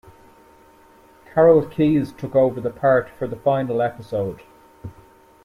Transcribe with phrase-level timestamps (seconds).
[1.31, 4.41] Karol Keyes took over the part for the final episode.